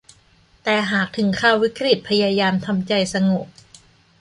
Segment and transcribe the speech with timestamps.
[0.63, 3.47] แต่หากถึงคราววิกฤตพยายามทำใจสงบ